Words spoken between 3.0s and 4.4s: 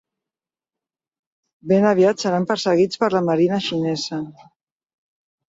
per la marina xinesa.